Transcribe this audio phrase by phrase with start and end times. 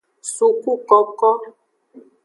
[0.33, 1.29] Sukukoko.